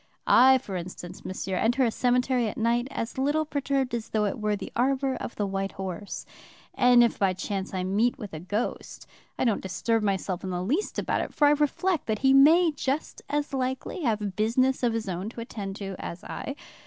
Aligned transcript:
I, 0.25 0.57
for 0.57 0.75
instance, 0.75 1.23
monsieur, 1.23 1.57
enter 1.57 1.83
a 1.85 1.91
cemetery 1.91 2.47
at 2.47 2.57
night 2.57 2.87
as 2.89 3.19
little 3.19 3.45
perturbed 3.45 3.93
as 3.93 4.09
though 4.09 4.25
it 4.25 4.39
were 4.39 4.55
the 4.55 4.71
arbor 4.75 5.13
of 5.15 5.35
the 5.35 5.45
White 5.45 5.73
Horse. 5.73 6.25
And 6.73 7.03
if 7.03 7.19
by 7.19 7.33
chance 7.33 7.71
I 7.71 7.83
meet 7.83 8.17
with 8.17 8.33
a 8.33 8.39
ghost, 8.39 9.05
I 9.37 9.45
don't 9.45 9.61
disturb 9.61 10.01
myself 10.01 10.43
in 10.43 10.49
the 10.49 10.63
least 10.63 10.97
about 10.97 11.21
it, 11.21 11.35
for 11.35 11.45
I 11.45 11.51
reflect 11.51 12.07
that 12.07 12.17
he 12.25 12.33
may 12.33 12.71
just 12.71 13.21
as 13.29 13.53
likely 13.53 14.01
have 14.01 14.35
business 14.35 14.81
of 14.81 14.93
his 14.93 15.07
own 15.07 15.29
to 15.29 15.41
attend 15.41 15.75
to 15.75 15.95
as 15.99 16.23
I. 16.23 16.55